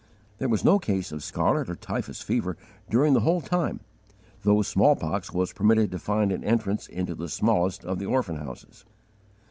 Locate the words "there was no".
0.39-0.79